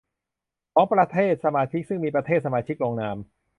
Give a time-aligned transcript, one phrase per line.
[0.73, 3.17] ของประเทศสมาชิกซึ่งมีประเทศสมาชิกลงนาม